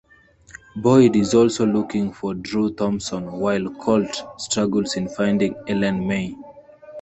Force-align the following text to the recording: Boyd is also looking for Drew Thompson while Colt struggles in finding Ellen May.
Boyd 0.75 1.15
is 1.15 1.35
also 1.35 1.63
looking 1.63 2.11
for 2.11 2.33
Drew 2.33 2.73
Thompson 2.73 3.31
while 3.33 3.69
Colt 3.75 4.23
struggles 4.41 4.95
in 4.95 5.07
finding 5.07 5.53
Ellen 5.67 6.07
May. 6.07 6.35